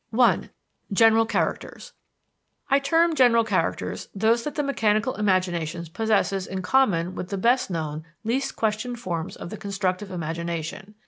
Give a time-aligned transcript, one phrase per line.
[0.09, 0.49] 1.
[0.91, 1.93] General Characters
[2.71, 7.69] I term general characters those that the mechanical imagination possesses in common with the best
[7.69, 10.95] known, least questioned forms of the constructive imagination.